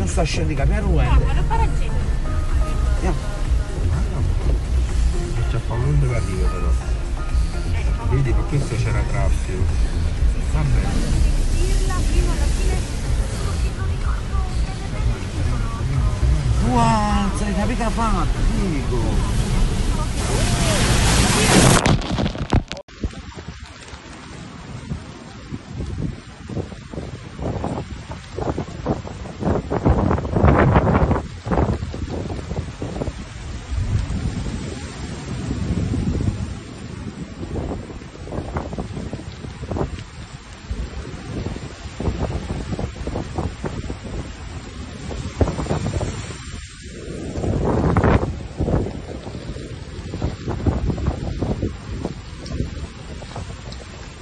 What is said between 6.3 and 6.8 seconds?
però.